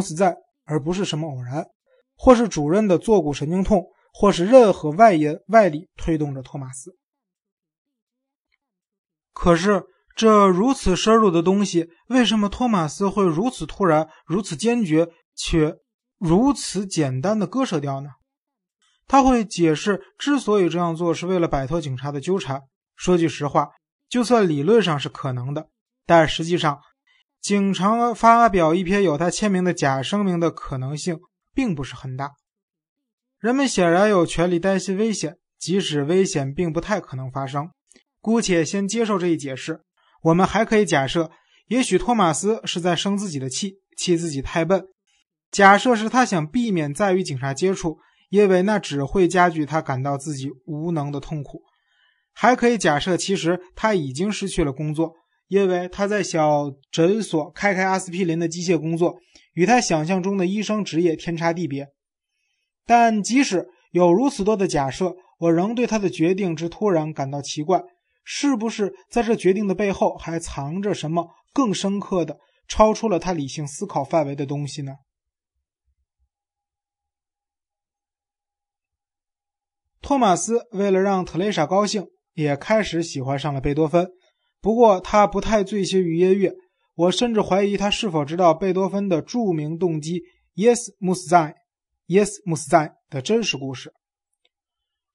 [0.00, 1.66] 死在，而不是什么偶然，
[2.16, 6.96] 或是主任的坐骨神经痛，或是任何外因外力推动着托马斯。
[9.32, 9.84] 可是，
[10.14, 15.78] 这如此深入的东西，为什么托马斯会如此突然、如此坚决，却
[16.18, 18.10] 如此简单的割舍掉呢？
[19.06, 22.62] 他会解释，之所以这样做，是为了摆脱警察的纠缠。
[22.96, 23.70] 说句实话，
[24.08, 25.68] 就算理论上是可能的，
[26.04, 26.80] 但实际上，
[27.40, 31.18] 警察发表一篇有他签名的假声明的可能性
[31.54, 32.32] 并不是很大。
[33.38, 37.70] 人们显然有权利担心危险，即使危险并不太可能发生。
[38.20, 39.80] 姑且先接受这一解释。
[40.24, 41.30] 我们还可以假设，
[41.68, 44.84] 也许托马斯是在生自己的气，气自己太笨。
[45.50, 51.62] 假设是他想避免再与警察接触，因为那只会加剧他感到自己无能的痛苦。
[52.34, 55.14] 还可以假设，其实他已经失去了工作，
[55.50, 59.18] 因为他在小诊所开开阿司匹林的机械工作，
[59.54, 61.88] 与他想象中的医生职业天差地别。
[62.86, 67.82] 但即使有如此多的假设，我仍对他的决定之突然感到奇怪。
[68.22, 74.92] 是不是在这决定的背后还藏着什么更深刻的、超出了他理性思考范围的东西呢？
[80.00, 84.08] 托马斯为了让特蕾莎高兴，也开始喜欢上了贝多芬。
[84.60, 86.54] 不过他不太醉心于音乐，
[86.94, 90.22] 我甚至怀疑他是否知道贝多芬的著名动机
[90.54, 91.54] “Yes, muss sein,
[92.06, 93.92] Yes, Muszin” 的真实故事。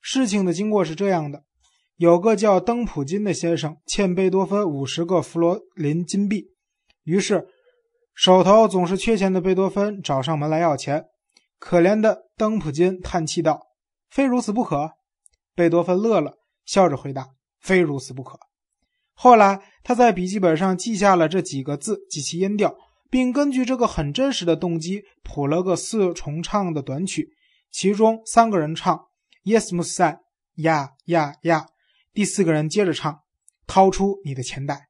[0.02, 1.44] 事情的经过是这样的。
[1.98, 6.52] 有个叫登普金的先生欠贝多芬五十个弗罗林金币，
[7.04, 7.48] 于是
[8.14, 11.06] 手头总是缺钱的贝多芬找上门来要钱。
[11.58, 13.62] 可怜的登普金叹气道
[14.10, 14.92] ：“非如此不可。”
[15.56, 17.30] 贝多芬乐了，笑着回答
[17.62, 18.38] ：“非如此不可。”
[19.16, 22.76] 后来他在笔记本上记下了这几个字及其音调，
[23.10, 27.30] 并根据这个很真实的动机谱了个四重唱的短曲，
[27.72, 29.08] 其中三个人唱
[29.46, 30.20] ：“Yes, m u s a
[30.56, 31.68] 呀呀呀。”
[32.14, 33.22] 第四个人接着唱
[33.66, 34.90] ：“掏出你的钱袋。”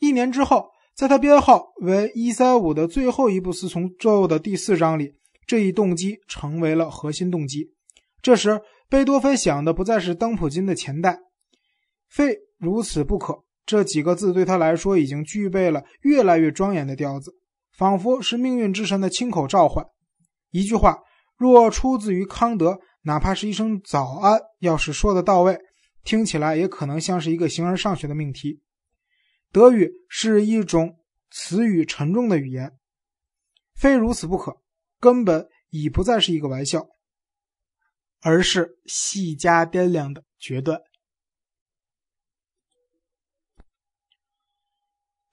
[0.00, 5.14] 一年之后，在他编号为一三五的最后一部四重奏的第四章里，
[5.46, 7.74] 这一动机成为了核心动机。
[8.22, 11.18] 这时，贝多芬想的不再是登普金的钱袋，
[12.14, 13.42] 非如此不可。
[13.66, 17.34] 这几个字对他来说已经具备了越来越庄严的调子，
[17.72, 19.84] 仿佛是命运之神的亲口召唤。
[20.50, 21.00] 一句话
[21.36, 25.58] 若出自于康德，哪怕是一声早安，要是说的到位。
[26.04, 28.60] 听起来也可能像是一个形而上学的命题。
[29.50, 30.98] 德语是一种
[31.30, 32.70] 词语沉重的语言，
[33.74, 34.60] 非如此不可，
[35.00, 36.86] 根本已不再是一个玩笑，
[38.20, 40.80] 而是细加掂量的决断。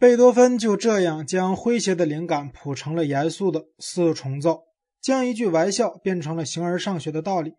[0.01, 4.63] 贝多芬就这样将诙谐的灵感谱成了严肃的四重奏，
[5.00, 7.53] 将一句玩笑变成了形而上学的道理。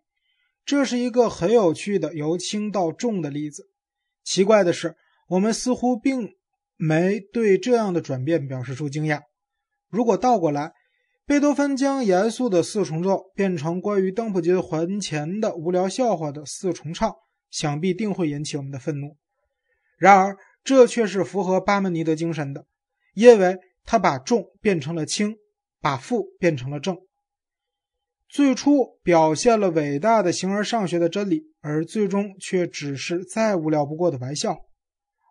[0.65, 3.69] 这是一个很有趣的由轻到重的例子。
[4.25, 4.97] 奇怪的是，
[5.29, 6.33] 我们似乎并
[6.75, 9.21] 没对这样的转变表示出惊讶。
[9.89, 10.73] 如果倒过来，
[11.25, 17.15] 贝多芬将严肃的四重奏变成关于邓普金还钱的无聊笑话的四重唱，
[17.49, 19.15] 想必定会引起我们的愤怒。
[19.97, 22.65] 然而，这却是符合巴门尼德精神的，
[23.13, 25.35] 因为他把重变成了轻，
[25.81, 26.97] 把负变成了正。
[28.29, 34.57] 最初表现了伟大的形而上学的真理，而最终却只是再无聊不过的玩笑。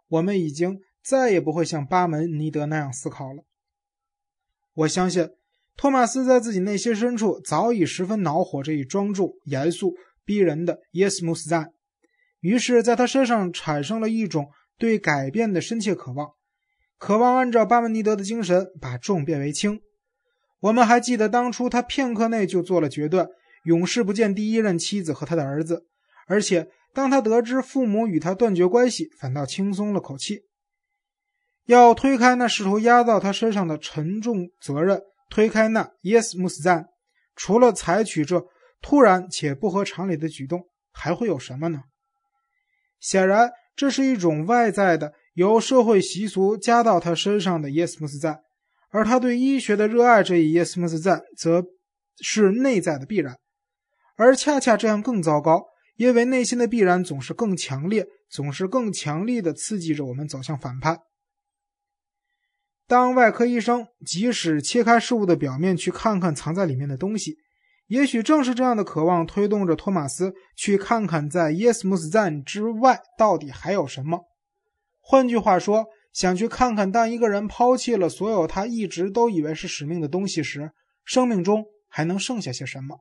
[0.08, 3.44] 我们已经再也不会像巴门尼德那样思考了。
[4.74, 5.30] 我相信，
[5.76, 11.72] 托马斯在自己内心深处早已十分恼火这一庄重、严肃、逼人的 “Yes, m u s t
[12.40, 16.32] 于是，在他身上产生了一种对改变的深切渴望，
[16.98, 19.80] 渴望按照巴门尼德的精神把重变为轻。
[20.60, 23.28] 我们还记得当初他片刻内就做了决断，
[23.64, 25.86] 永世不见第一任妻子和他的儿子。
[26.26, 30.42] 而且当他得知父母与他断绝关系，反倒轻松了口气。
[31.66, 36.62] 要推开那试图压到他身上的沉重责任，推开那 Yes m u s
[37.34, 38.44] 除了采取这
[38.80, 41.82] 突然且不合常理的举动，还会有什么呢？
[43.00, 48.38] 显然，这是一种外在的，由社会习俗加到他身上的 Yes must then。
[48.94, 51.64] 而他对医学的热爱这一 yes must 赞，则
[52.20, 53.38] 是内在的必然，
[54.16, 55.64] 而恰恰这样更糟糕，
[55.96, 60.98] 因为内心的必然总是更强烈，总是更强力的刺激着我们走向反叛。
[62.86, 67.38] 当外科医生即使切开事物的表面去看看藏在里面的东西，
[67.92, 74.20] 也许正是这样的渴望推动着托马斯去看看在 yes must 赞之外到底还有什么。
[75.00, 75.86] 换句话说。
[76.12, 80.70] 想去看看，当一个人抛弃了所有他一直都以为是使命的东西时，
[81.06, 83.00] 生命中还能剩下些什么。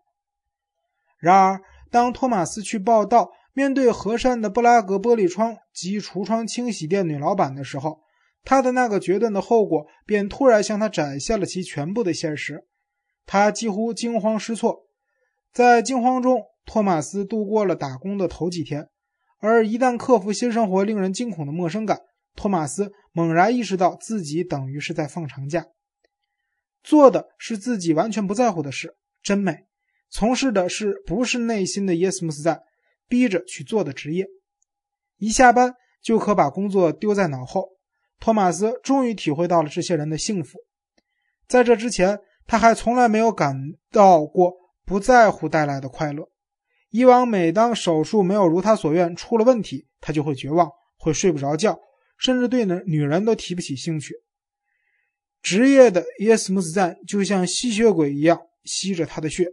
[1.20, 1.60] 然而，
[1.90, 8.00] 当托马斯去报道，面对和善的布拉格玻璃窗及橱窗清洗店女老板的时候，
[8.46, 12.64] 他的那个决断的后果便突然向他展现了其全部的现实。
[13.26, 14.88] 他几乎惊慌失措，
[15.54, 18.90] 在惊慌中，托马斯度过了打工的头几天。
[19.40, 22.02] 而一旦克服新生活令人惊恐的陌生感，
[22.36, 25.66] 托马斯猛然意识到自己等于是在放长假，
[26.84, 29.66] 做的是自己完全不在乎的事，真美。
[30.10, 32.62] 从事的是不是内心的耶斯穆斯在
[33.08, 34.28] 逼着去做的职业，
[35.18, 37.70] 一下班就可把工作丢在脑后。
[38.20, 40.60] 托马斯终于体会到了这些人的幸福，
[41.48, 42.20] 在这之前，
[42.52, 43.56] 他还从来没有感
[43.94, 44.52] 到过
[44.86, 46.28] 不在乎带来的快乐。
[46.90, 51.80] 以往每当手术没有如他所愿，出了问题，他就会绝望，会睡不着觉，
[52.18, 54.16] 甚至对女女人都提不起兴趣。
[55.42, 59.48] 职业的耶斯穆斯赞就像吸血鬼一样吸着他的血。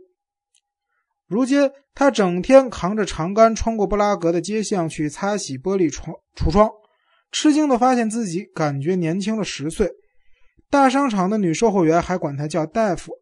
[1.29, 6.69] 如今，他整天扛着长杆穿过布拉格的街巷去擦洗玻璃窗橱窗，
[7.31, 9.89] 吃惊地发现自己感觉年轻了十岁。
[10.71, 13.13] 大商场的女售货员还管他叫大夫，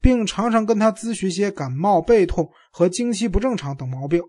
[0.00, 4.22] 并常常跟他咨询些感冒、背痛和经期不正常等毛病。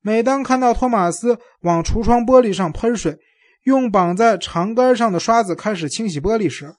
[0.00, 3.18] 每当看到托马斯往橱窗玻璃上喷水，
[3.64, 6.74] 用绑在长杆上的刷子开始清洗玻璃时，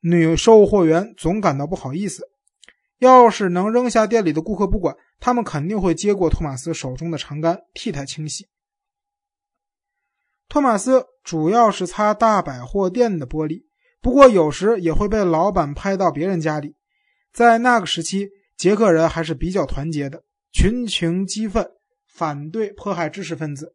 [0.00, 2.28] 女售货员总感到不好意思。
[2.98, 8.46] 要是能扔下店里的顾客不管，他们肯定会接过托马斯手中的长杆替他清洗。
[10.50, 13.62] 托马斯主要是擦大百货店的玻璃，
[14.00, 16.74] 不过有时也会被老板派到别人家里。
[17.32, 21.66] 在那个时期，捷克人还是比较团结的，群情激愤，
[22.08, 23.74] 反对迫害知识分子。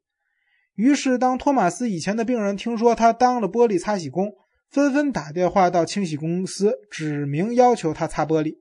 [0.75, 4.33] 于是，当托马斯以前的病人听说他当了玻璃擦洗工，
[4.69, 8.55] 纷纷打电话到清洗公司，指明要求他擦玻璃。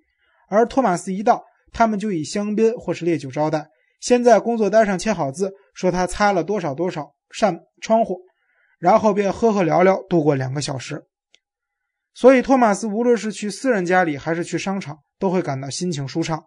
[0.48, 3.66] 而托马斯一到，他们就以香槟或是烈酒招待，
[4.00, 8.20] 先在工作单上签好字，说他擦了多少多少扇窗户，
[8.78, 11.04] 然后便喝喝聊聊度过两个小时。
[12.14, 16.44] 所以，托马斯无论是去私人家里还是去商场，都会感到心情舒畅。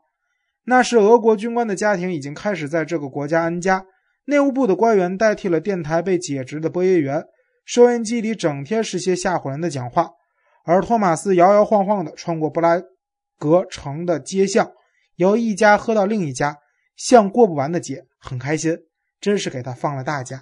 [0.63, 3.85] 那时，俄国军官的家庭已经开始在这个国家安家，
[4.25, 7.25] 内务部的官员代替了电台被解职的播音员，
[7.65, 10.11] 收音机里整天是些吓唬人的讲话，
[10.63, 12.81] 而托马斯摇摇晃晃地穿过布拉。
[13.39, 14.71] 格城的街巷，
[15.17, 16.57] 由一家喝到另一家，
[16.95, 18.75] 像过不完的节，很开心，
[19.21, 20.41] 真是给他放了大假。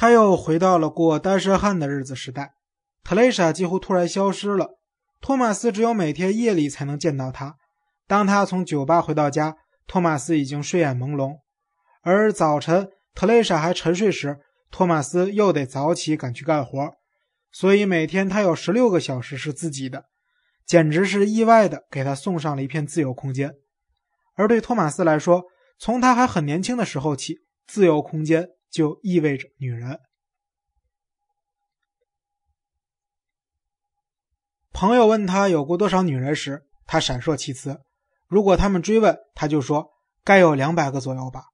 [0.00, 2.54] 他又回到了过单身汉的日子时代。
[3.02, 4.78] 特蕾莎几乎突然消失了，
[5.20, 7.56] 托马斯只有每天夜里才能见到他。
[8.06, 9.56] 当他从酒吧回到家，
[9.88, 11.38] 托马斯已经睡眼朦胧，
[12.02, 14.38] 而早晨特蕾莎还沉睡时，
[14.70, 16.92] 托马斯又得早起赶去干活。
[17.50, 20.04] 所以每天他有十六个小时是自己的，
[20.64, 23.52] 简直是意外的给他送上了一片自由空间。
[24.36, 25.42] 而对托马斯来说，
[25.76, 30.00] 从他还很年轻的时候起，自由空间就意味着女人。
[34.72, 37.80] 朋友问他有过多少女人时，他闪烁其词。
[38.26, 39.90] 如果他们追问，他就说
[40.22, 41.44] 该有两百个左右吧。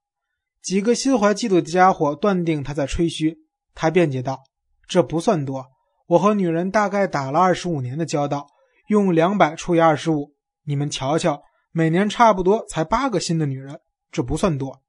[0.61, 3.37] 几个心怀嫉妒的家伙断定他在吹嘘。
[3.73, 4.43] 他辩解道
[4.87, 5.65] ：“这不算多。”
[6.07, 8.47] 我和女人大概打了二十五年的交道，
[8.87, 11.41] 用两百除以二十五，你们瞧瞧，
[11.71, 13.81] 每年差不多才八个新的女人，
[14.11, 14.84] 这不算多。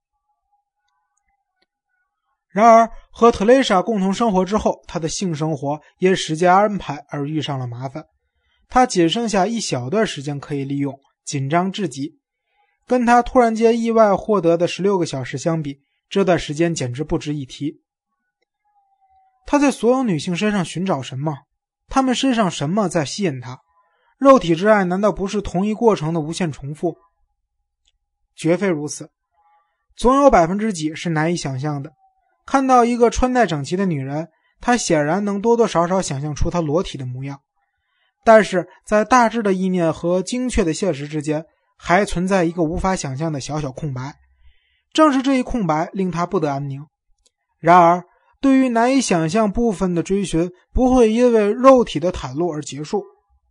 [2.56, 8.06] 然而，和特蕾莎共同生活之后，他的性生活因时间安排而遇上了麻烦，
[8.66, 12.18] 他仅剩下一小段时间可以利用，紧张至极。
[12.86, 17.82] 跟他突然间意外获得的十六个小时相比，这段时间简直不值一提。
[19.44, 21.34] 他在所有女性身上寻找什么？
[21.88, 23.60] 她们身上什么在吸引他？
[24.16, 26.96] 肉体之爱难道不是同一过程的无限重复？
[28.34, 29.10] 绝非如此，
[29.94, 31.92] 总有百分之几是难以想象的。
[32.46, 34.28] 看到一个穿戴整齐的女人，
[34.60, 37.40] 他显然能多多少少想象出她裸体的模样，
[38.24, 41.44] 但是在大致的意念和精确的现实之间，
[41.76, 44.14] 还存在一个无法想象的小小空白。
[44.92, 46.86] 正是这一空白令他不得安宁。
[47.58, 48.04] 然而。
[48.38, 53.02] 对于难以想象部分的追寻，不会因为肉体的袒露而结束，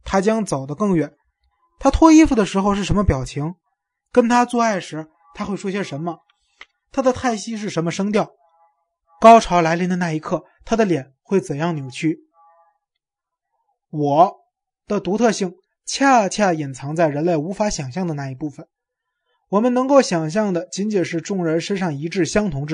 [0.06, 1.12] 他将走得更远。
[1.80, 3.56] 他脱衣服的时候是什么表情？
[4.14, 6.20] 跟他做爱时他会说些什么？
[6.92, 8.30] 他的叹息是什么声调？
[9.26, 12.20] 高潮来临的那一刻，他的脸会怎样扭曲？
[13.90, 14.36] 我
[14.86, 18.68] 的独特性恰恰隐藏在人类无法想象的那一部分。
[19.50, 22.74] 我们能够想象的，仅仅是众人身上一致相同之处。